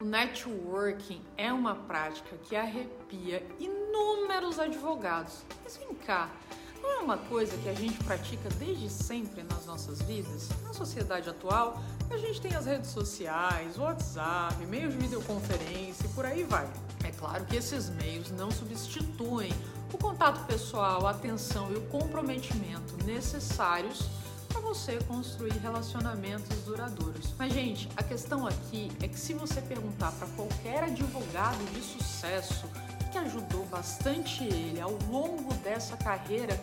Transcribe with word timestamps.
O 0.00 0.04
networking 0.04 1.20
é 1.36 1.52
uma 1.52 1.74
prática 1.74 2.36
que 2.44 2.54
arrepia 2.54 3.44
inúmeros 3.58 4.60
advogados. 4.60 5.42
Mas 5.64 5.76
vem 5.76 5.92
cá, 5.92 6.30
não 6.80 6.88
é 6.88 6.98
uma 6.98 7.18
coisa 7.18 7.56
que 7.58 7.68
a 7.68 7.74
gente 7.74 7.98
pratica 8.04 8.48
desde 8.60 8.88
sempre 8.88 9.42
nas 9.42 9.66
nossas 9.66 10.00
vidas? 10.02 10.50
Na 10.62 10.72
sociedade 10.72 11.28
atual, 11.28 11.82
a 12.12 12.16
gente 12.16 12.40
tem 12.40 12.54
as 12.54 12.66
redes 12.66 12.90
sociais, 12.90 13.76
WhatsApp, 13.76 14.64
meios 14.66 14.92
de 14.92 15.00
videoconferência 15.00 16.06
e 16.06 16.10
por 16.10 16.24
aí 16.24 16.44
vai. 16.44 16.70
É 17.04 17.10
claro 17.10 17.44
que 17.46 17.56
esses 17.56 17.90
meios 17.90 18.30
não 18.30 18.52
substituem 18.52 19.50
o 19.92 19.98
contato 19.98 20.46
pessoal, 20.46 21.08
a 21.08 21.10
atenção 21.10 21.72
e 21.72 21.74
o 21.74 21.80
comprometimento 21.88 23.04
necessários 23.04 24.08
para 24.48 24.60
você 24.60 24.98
construir 25.06 25.52
relacionamentos 25.58 26.56
duradouros. 26.64 27.34
Mas, 27.38 27.52
gente, 27.52 27.88
a 27.96 28.02
questão 28.02 28.46
aqui 28.46 28.90
é 29.02 29.08
que 29.08 29.18
se 29.18 29.34
você 29.34 29.60
perguntar 29.60 30.12
para 30.12 30.26
qualquer 30.28 30.84
advogado 30.84 31.62
de 31.72 31.82
sucesso 31.82 32.66
que 33.12 33.18
ajudou 33.18 33.64
bastante 33.66 34.44
ele 34.44 34.80
ao 34.80 34.98
longo 35.10 35.52
dessa 35.56 35.96
carreira, 35.96 36.58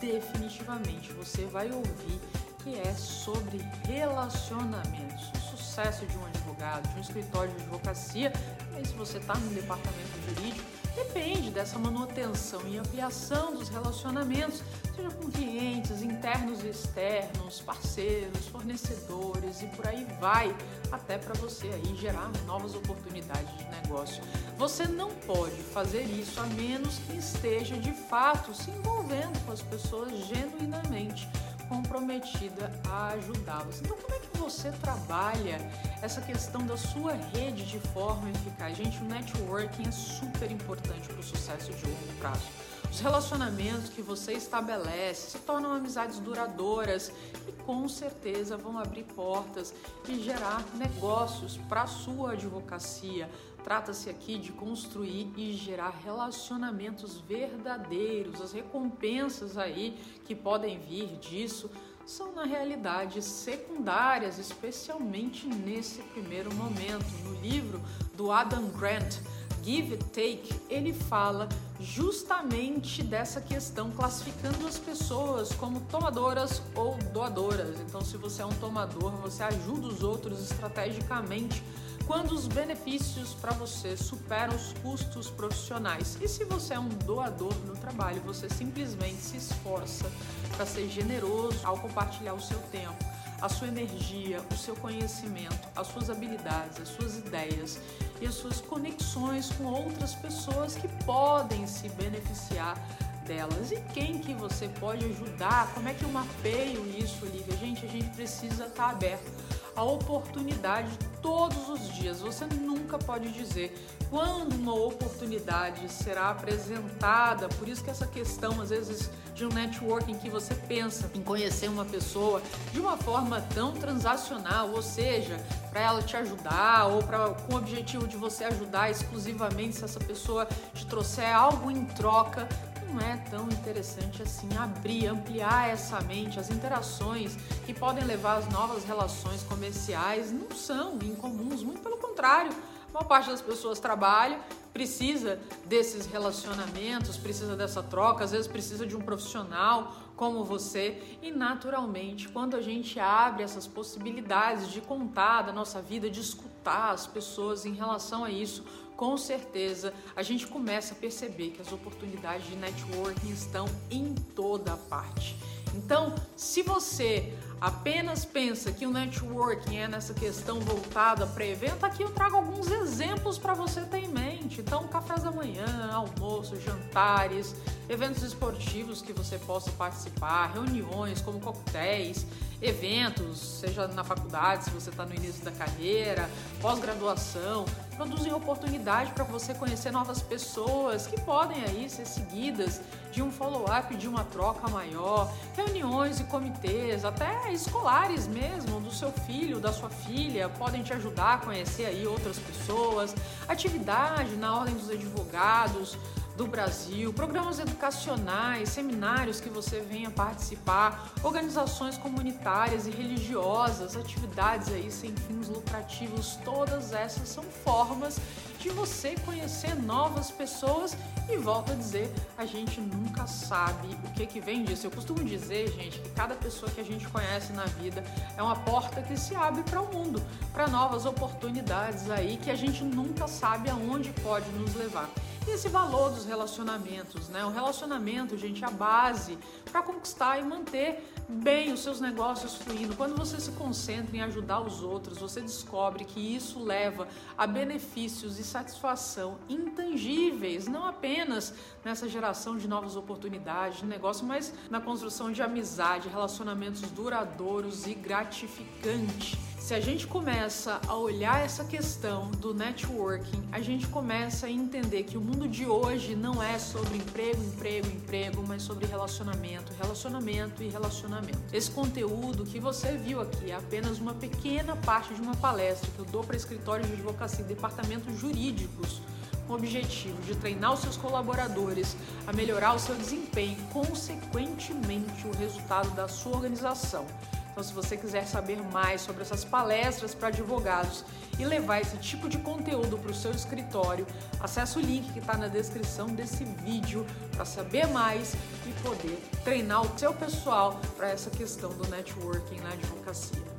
definitivamente 0.00 1.12
você 1.12 1.44
vai 1.46 1.70
ouvir 1.70 2.20
que 2.62 2.78
é 2.78 2.94
sobre 2.94 3.58
relacionamentos. 3.84 5.30
O 5.34 5.56
sucesso 5.56 6.06
de 6.06 6.16
um 6.16 6.24
advogado, 6.26 6.88
de 6.88 6.98
um 6.98 7.00
escritório 7.00 7.50
de 7.54 7.62
advocacia, 7.62 8.32
e 8.80 8.86
se 8.86 8.94
você 8.94 9.18
está 9.18 9.34
no 9.34 9.50
departamento 9.50 10.10
jurídico, 10.28 10.81
depende 10.94 11.50
dessa 11.50 11.78
manutenção 11.78 12.60
e 12.66 12.78
ampliação 12.78 13.54
dos 13.54 13.68
relacionamentos, 13.68 14.62
seja 14.94 15.10
com 15.10 15.30
clientes 15.30 16.02
internos 16.02 16.62
e 16.62 16.68
externos, 16.68 17.60
parceiros, 17.60 18.46
fornecedores 18.46 19.62
e 19.62 19.66
por 19.68 19.86
aí 19.86 20.06
vai, 20.20 20.54
até 20.90 21.18
para 21.18 21.34
você 21.34 21.68
aí 21.68 21.96
gerar 21.96 22.30
novas 22.46 22.74
oportunidades 22.74 23.56
de 23.58 23.64
negócio. 23.70 24.22
Você 24.58 24.86
não 24.86 25.10
pode 25.10 25.56
fazer 25.56 26.02
isso 26.02 26.40
a 26.40 26.46
menos 26.46 26.98
que 26.98 27.16
esteja 27.16 27.76
de 27.76 27.92
fato 27.92 28.54
se 28.54 28.70
envolvendo 28.70 29.44
com 29.44 29.52
as 29.52 29.62
pessoas 29.62 30.12
genuinamente 30.26 31.28
comprometida 31.72 32.70
a 32.86 33.08
ajudá-los. 33.12 33.80
Então, 33.80 33.96
como 33.96 34.14
é 34.14 34.18
que 34.18 34.36
você 34.36 34.70
trabalha 34.72 35.58
essa 36.02 36.20
questão 36.20 36.66
da 36.66 36.76
sua 36.76 37.14
rede 37.14 37.64
de 37.64 37.78
forma 37.78 38.28
eficaz? 38.28 38.76
Gente, 38.76 38.98
o 38.98 39.04
networking 39.04 39.88
é 39.88 39.90
super 39.90 40.50
importante 40.50 41.08
para 41.08 41.18
o 41.18 41.22
sucesso 41.22 41.72
de 41.72 41.86
longo 41.86 42.12
prazo. 42.18 42.44
Os 42.90 43.00
relacionamentos 43.00 43.88
que 43.88 44.02
você 44.02 44.32
estabelece 44.34 45.30
se 45.30 45.38
tornam 45.38 45.72
amizades 45.72 46.18
duradouras 46.18 47.10
e 47.48 47.52
com 47.64 47.88
certeza 47.88 48.56
vão 48.56 48.78
abrir 48.78 49.04
portas 49.04 49.72
e 50.08 50.20
gerar 50.20 50.64
negócios 50.74 51.56
para 51.68 51.86
sua 51.86 52.32
advocacia. 52.32 53.30
Trata-se 53.64 54.10
aqui 54.10 54.38
de 54.38 54.52
construir 54.52 55.32
e 55.36 55.52
gerar 55.52 55.90
relacionamentos 56.04 57.18
verdadeiros. 57.20 58.40
As 58.40 58.52
recompensas 58.52 59.56
aí 59.56 59.96
que 60.24 60.34
podem 60.34 60.78
vir 60.78 61.16
disso 61.18 61.70
são 62.04 62.32
na 62.32 62.44
realidade 62.44 63.22
secundárias, 63.22 64.38
especialmente 64.38 65.46
nesse 65.46 66.02
primeiro 66.02 66.52
momento. 66.54 67.06
No 67.24 67.40
livro 67.40 67.80
do 68.14 68.32
Adam 68.32 68.68
Grant, 68.70 69.18
Give 69.62 69.96
Take, 69.96 70.54
ele 70.68 70.92
fala 70.92 71.48
justamente 71.80 73.02
dessa 73.02 73.40
questão, 73.40 73.90
classificando 73.92 74.66
as 74.66 74.78
pessoas 74.78 75.52
como 75.52 75.80
tomadoras 75.82 76.60
ou 76.74 76.96
doadoras. 77.12 77.78
Então, 77.80 78.00
se 78.00 78.16
você 78.16 78.42
é 78.42 78.46
um 78.46 78.54
tomador, 78.54 79.12
você 79.22 79.42
ajuda 79.44 79.86
os 79.86 80.02
outros 80.02 80.40
estrategicamente 80.50 81.62
quando 82.06 82.32
os 82.32 82.46
benefícios 82.46 83.34
para 83.34 83.52
você 83.52 83.96
superam 83.96 84.54
os 84.54 84.72
custos 84.82 85.30
profissionais. 85.30 86.18
E 86.20 86.28
se 86.28 86.44
você 86.44 86.74
é 86.74 86.78
um 86.78 86.88
doador 86.88 87.54
no 87.66 87.76
trabalho, 87.76 88.20
você 88.22 88.48
simplesmente 88.48 89.20
se 89.22 89.36
esforça 89.36 90.10
para 90.56 90.66
ser 90.66 90.88
generoso 90.88 91.60
ao 91.64 91.78
compartilhar 91.78 92.34
o 92.34 92.40
seu 92.40 92.58
tempo, 92.70 93.04
a 93.42 93.48
sua 93.48 93.66
energia, 93.66 94.40
o 94.52 94.56
seu 94.56 94.76
conhecimento, 94.76 95.68
as 95.74 95.88
suas 95.88 96.08
habilidades, 96.08 96.80
as 96.80 96.88
suas 96.88 97.18
ideias 97.18 97.80
e 98.20 98.26
as 98.26 98.34
suas 98.34 98.60
conexões 98.60 99.50
com 99.58 99.64
outras 99.64 100.14
pessoas 100.14 100.76
que 100.76 100.86
podem 101.04 101.66
se 101.66 101.88
beneficiar 101.90 102.78
delas. 103.26 103.72
E 103.72 103.80
quem 103.92 104.18
que 104.18 104.32
você 104.32 104.68
pode 104.80 105.04
ajudar? 105.06 105.74
Como 105.74 105.88
é 105.88 105.94
que 105.94 106.04
eu 106.04 106.08
mapeio 106.08 106.88
isso, 106.96 107.26
Lívia? 107.26 107.56
Gente, 107.56 107.84
a 107.84 107.88
gente 107.88 108.08
precisa 108.10 108.66
estar 108.66 108.84
tá 108.84 108.90
aberto 108.90 109.30
à 109.74 109.82
oportunidade 109.82 110.90
todos 111.20 111.68
os 111.68 111.92
dias. 111.94 112.20
Você 112.20 112.44
nunca 112.46 112.98
pode 112.98 113.32
dizer 113.32 113.74
quando 114.10 114.54
uma 114.54 114.74
oportunidade 114.74 115.88
será 115.90 116.30
apresentada. 116.30 117.48
Por 117.48 117.68
isso 117.68 117.82
que 117.82 117.90
essa 117.90 118.06
questão, 118.06 118.60
às 118.60 118.70
vezes, 118.70 119.10
de 119.34 119.46
um 119.46 119.48
networking 119.48 120.18
que 120.18 120.28
você 120.28 120.54
pensa 120.54 121.10
em 121.14 121.22
conhecer 121.22 121.68
uma 121.68 121.84
pessoa 121.84 122.42
de 122.72 122.80
uma 122.80 122.96
forma 122.96 123.40
tão 123.54 123.72
transacional, 123.72 124.70
ou 124.70 124.82
seja, 124.82 125.36
para 125.70 125.80
ela 125.80 126.02
te 126.02 126.16
ajudar 126.16 126.86
ou 126.86 127.02
para 127.02 127.30
com 127.30 127.54
o 127.54 127.56
objetivo 127.56 128.06
de 128.06 128.16
você 128.16 128.44
ajudar 128.44 128.90
exclusivamente 128.90 129.76
se 129.76 129.84
essa 129.84 130.00
pessoa 130.00 130.46
te 130.74 130.86
trouxer 130.86 131.34
algo 131.34 131.70
em 131.70 131.84
troca, 131.86 132.46
não 132.92 133.00
é 133.00 133.16
tão 133.30 133.48
interessante 133.48 134.22
assim 134.22 134.48
abrir, 134.58 135.06
ampliar 135.06 135.70
essa 135.70 136.00
mente, 136.02 136.38
as 136.38 136.50
interações 136.50 137.36
que 137.64 137.72
podem 137.72 138.04
levar 138.04 138.36
às 138.36 138.48
novas 138.48 138.84
relações 138.84 139.42
comerciais 139.44 140.30
não 140.30 140.54
são 140.54 140.98
incomuns, 141.02 141.62
muito 141.62 141.80
pelo 141.80 141.96
contrário. 141.96 142.52
A 142.88 142.92
maior 142.92 143.06
parte 143.06 143.30
das 143.30 143.40
pessoas 143.40 143.80
trabalha, 143.80 144.38
precisa 144.72 145.40
desses 145.64 146.04
relacionamentos, 146.04 147.16
precisa 147.16 147.56
dessa 147.56 147.82
troca, 147.82 148.24
às 148.24 148.32
vezes 148.32 148.46
precisa 148.46 148.86
de 148.86 148.94
um 148.94 149.00
profissional 149.00 149.94
como 150.14 150.44
você 150.44 151.02
e 151.22 151.30
naturalmente, 151.30 152.28
quando 152.28 152.54
a 152.54 152.60
gente 152.60 153.00
abre 153.00 153.42
essas 153.42 153.66
possibilidades 153.66 154.70
de 154.70 154.82
contar 154.82 155.42
da 155.42 155.52
nossa 155.52 155.80
vida, 155.80 156.10
de 156.10 156.20
escutar 156.20 156.51
as 156.64 157.06
pessoas 157.06 157.66
em 157.66 157.74
relação 157.74 158.24
a 158.24 158.30
isso, 158.30 158.64
com 158.96 159.16
certeza 159.16 159.92
a 160.14 160.22
gente 160.22 160.46
começa 160.46 160.94
a 160.94 160.96
perceber 160.96 161.50
que 161.50 161.60
as 161.60 161.72
oportunidades 161.72 162.46
de 162.46 162.56
networking 162.56 163.30
estão 163.30 163.66
em 163.90 164.14
toda 164.14 164.76
parte. 164.76 165.36
Então, 165.74 166.14
se 166.36 166.62
você 166.62 167.32
apenas 167.60 168.24
pensa 168.24 168.72
que 168.72 168.86
o 168.86 168.90
networking 168.90 169.76
é 169.76 169.88
nessa 169.88 170.12
questão 170.12 170.60
voltada 170.60 171.26
para 171.26 171.46
evento, 171.46 171.84
aqui 171.84 172.02
eu 172.02 172.10
trago 172.10 172.36
alguns 172.36 172.70
exemplos 172.70 173.21
para 173.38 173.54
você 173.54 173.82
ter 173.82 173.98
em 173.98 174.08
mente. 174.08 174.60
Então, 174.60 174.86
cafés 174.88 175.22
da 175.22 175.30
manhã, 175.30 175.90
almoço, 175.92 176.60
jantares, 176.60 177.54
eventos 177.88 178.22
esportivos 178.22 179.02
que 179.02 179.12
você 179.12 179.38
possa 179.38 179.70
participar, 179.72 180.52
reuniões 180.52 181.20
como 181.20 181.40
coquetéis, 181.40 182.26
eventos, 182.62 183.38
seja 183.38 183.88
na 183.88 184.04
faculdade, 184.04 184.64
se 184.64 184.70
você 184.70 184.90
está 184.90 185.04
no 185.04 185.14
início 185.14 185.44
da 185.44 185.50
carreira, 185.50 186.30
pós-graduação, 186.60 187.64
produzem 187.96 188.32
oportunidade 188.32 189.10
para 189.12 189.24
você 189.24 189.52
conhecer 189.52 189.90
novas 189.90 190.22
pessoas 190.22 191.06
que 191.06 191.20
podem 191.20 191.62
aí 191.64 191.90
ser 191.90 192.06
seguidas 192.06 192.80
de 193.10 193.20
um 193.20 193.30
follow-up, 193.30 193.94
de 193.96 194.08
uma 194.08 194.24
troca 194.24 194.68
maior, 194.68 195.30
reuniões 195.54 196.20
e 196.20 196.24
comitês, 196.24 197.04
até 197.04 197.52
escolares 197.52 198.26
mesmo, 198.26 198.80
do 198.80 198.92
seu 198.92 199.12
filho, 199.12 199.60
da 199.60 199.72
sua 199.72 199.90
filha, 199.90 200.48
podem 200.48 200.82
te 200.82 200.92
ajudar 200.94 201.34
a 201.34 201.38
conhecer 201.38 201.84
aí 201.84 202.06
outras 202.06 202.38
pessoas, 202.38 203.14
atividade 203.48 204.36
na 204.36 204.56
ordem 204.56 204.74
dos 204.74 204.90
advogados, 204.90 205.96
do 206.42 206.48
Brasil, 206.48 207.12
programas 207.12 207.60
educacionais, 207.60 208.70
seminários 208.70 209.40
que 209.40 209.48
você 209.48 209.78
venha 209.78 210.10
participar, 210.10 211.12
organizações 211.22 211.96
comunitárias 211.96 212.84
e 212.88 212.90
religiosas, 212.90 213.96
atividades 213.96 214.66
aí 214.72 214.90
sem 214.90 215.14
fins 215.14 215.48
lucrativos, 215.48 216.36
todas 216.44 216.92
essas 216.92 217.28
são 217.28 217.44
formas 217.44 218.18
de 218.58 218.70
você 218.70 219.14
conhecer 219.24 219.76
novas 219.76 220.32
pessoas 220.32 220.96
e 221.28 221.36
volto 221.36 221.70
a 221.70 221.74
dizer, 221.76 222.12
a 222.36 222.44
gente 222.44 222.80
nunca 222.80 223.24
sabe 223.28 223.96
o 224.04 224.10
que 224.12 224.26
que 224.26 224.40
vem 224.40 224.64
disso. 224.64 224.86
Eu 224.86 224.90
costumo 224.90 225.22
dizer, 225.22 225.70
gente, 225.70 226.00
que 226.00 226.10
cada 226.10 226.34
pessoa 226.34 226.70
que 226.72 226.80
a 226.80 226.84
gente 226.84 227.06
conhece 227.08 227.52
na 227.52 227.66
vida 227.66 228.02
é 228.36 228.42
uma 228.42 228.56
porta 228.56 229.00
que 229.00 229.16
se 229.16 229.36
abre 229.36 229.62
para 229.62 229.80
o 229.80 229.94
mundo, 229.94 230.20
para 230.52 230.66
novas 230.66 231.06
oportunidades 231.06 232.10
aí 232.10 232.36
que 232.36 232.50
a 232.50 232.56
gente 232.56 232.82
nunca 232.82 233.28
sabe 233.28 233.70
aonde 233.70 234.10
pode 234.24 234.48
nos 234.50 234.74
levar. 234.74 235.08
E 235.46 235.50
esse 235.50 235.68
valor 235.68 236.10
dos 236.10 236.24
relacionamentos, 236.24 237.28
né? 237.28 237.44
O 237.44 237.50
relacionamento, 237.50 238.36
gente, 238.36 238.62
é 238.62 238.66
a 238.66 238.70
base 238.70 239.36
para 239.70 239.82
conquistar 239.82 240.38
e 240.38 240.44
manter 240.44 241.12
bem 241.28 241.72
os 241.72 241.80
seus 241.80 242.00
negócios 242.00 242.54
fluindo. 242.54 242.94
Quando 242.94 243.16
você 243.16 243.40
se 243.40 243.50
concentra 243.52 244.16
em 244.16 244.22
ajudar 244.22 244.60
os 244.60 244.82
outros, 244.82 245.18
você 245.18 245.40
descobre 245.40 246.04
que 246.04 246.20
isso 246.20 246.62
leva 246.62 247.08
a 247.36 247.46
benefícios 247.46 248.38
e 248.38 248.44
satisfação 248.44 249.36
intangíveis, 249.48 250.68
não 250.68 250.86
apenas 250.86 251.52
nessa 251.84 252.08
geração 252.08 252.56
de 252.56 252.68
novas 252.68 252.94
oportunidades 252.94 253.80
de 253.80 253.86
negócio, 253.86 254.24
mas 254.24 254.54
na 254.70 254.80
construção 254.80 255.32
de 255.32 255.42
amizade, 255.42 256.08
relacionamentos 256.08 256.82
duradouros 256.82 257.86
e 257.86 257.94
gratificantes. 257.94 259.51
Se 259.62 259.74
a 259.74 259.80
gente 259.80 260.08
começa 260.08 260.80
a 260.88 260.96
olhar 260.96 261.44
essa 261.44 261.62
questão 261.62 262.32
do 262.32 262.52
networking, 262.52 263.48
a 263.52 263.60
gente 263.60 263.86
começa 263.86 264.46
a 264.46 264.50
entender 264.50 265.04
que 265.04 265.16
o 265.16 265.20
mundo 265.20 265.46
de 265.46 265.64
hoje 265.64 266.16
não 266.16 266.42
é 266.42 266.58
sobre 266.58 266.96
emprego, 266.96 267.40
emprego, 267.40 267.86
emprego, 267.86 268.44
mas 268.46 268.62
sobre 268.62 268.86
relacionamento, 268.86 269.72
relacionamento 269.80 270.64
e 270.64 270.68
relacionamento. 270.68 271.38
Esse 271.52 271.70
conteúdo 271.70 272.44
que 272.44 272.58
você 272.58 272.96
viu 272.96 273.20
aqui 273.20 273.52
é 273.52 273.54
apenas 273.54 274.00
uma 274.00 274.12
pequena 274.12 274.74
parte 274.74 275.14
de 275.14 275.20
uma 275.20 275.36
palestra 275.36 275.88
que 275.92 275.98
eu 276.00 276.06
dou 276.06 276.24
para 276.24 276.36
escritórios 276.36 276.88
de 276.88 276.94
advocacia 276.94 277.44
e 277.44 277.48
departamentos 277.48 278.18
jurídicos 278.18 279.00
com 279.46 279.52
o 279.52 279.56
objetivo 279.56 280.20
de 280.22 280.34
treinar 280.34 280.72
os 280.72 280.80
seus 280.80 280.96
colaboradores 280.96 281.96
a 282.26 282.32
melhorar 282.32 282.74
o 282.74 282.80
seu 282.80 282.96
desempenho 282.96 283.56
consequentemente, 283.72 285.24
o 285.24 285.36
resultado 285.36 285.88
da 285.94 286.08
sua 286.08 286.32
organização. 286.32 287.06
Então, 287.52 287.62
se 287.62 287.72
você 287.72 287.98
quiser 287.98 288.26
saber 288.26 288.56
mais 288.72 289.02
sobre 289.02 289.22
essas 289.22 289.44
palestras 289.44 290.14
para 290.14 290.28
advogados 290.28 291.04
e 291.38 291.44
levar 291.44 291.80
esse 291.80 291.98
tipo 291.98 292.26
de 292.28 292.38
conteúdo 292.38 292.96
para 292.96 293.10
o 293.10 293.14
seu 293.14 293.30
escritório, 293.30 294.06
acesse 294.40 294.78
o 294.78 294.80
link 294.80 295.12
que 295.12 295.18
está 295.18 295.36
na 295.36 295.48
descrição 295.48 296.06
desse 296.06 296.44
vídeo 296.44 297.06
para 297.32 297.44
saber 297.44 297.86
mais 297.88 298.34
e 298.66 298.72
poder 298.82 299.22
treinar 299.44 299.82
o 299.82 299.98
seu 299.98 300.14
pessoal 300.14 300.80
para 300.96 301.10
essa 301.10 301.28
questão 301.28 301.70
do 301.70 301.86
networking 301.88 302.58
na 302.60 302.70
advocacia. 302.70 303.51